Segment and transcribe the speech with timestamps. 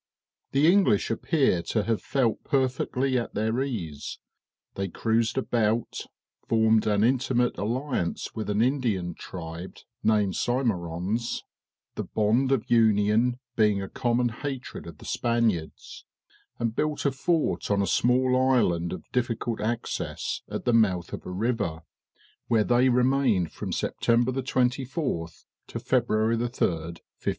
[0.51, 4.17] The English appear to have felt perfectly at their ease;
[4.73, 6.07] they cruised about,
[6.47, 11.43] formed an intimate alliance with an Indian tribe, named Symerons,
[11.93, 16.03] the bond of union being a common hatred of the Spaniards,
[16.57, 21.27] and built a fort on a small island of difficult access, at the mouth of
[21.27, 21.83] a river,
[22.47, 25.27] where they remained from September 24
[25.67, 26.97] to February 3, 1573.